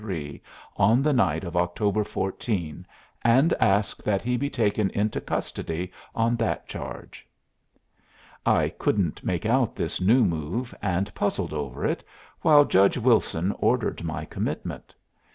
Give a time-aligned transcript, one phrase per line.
[0.03, 0.41] 3
[0.77, 2.87] on the night of October 14,
[3.21, 7.27] and ask that he be taken into custody on that charge."
[8.43, 12.03] I couldn't make out this new move, and puzzled over it,
[12.41, 14.95] while Judge Wilson ordered my commitment.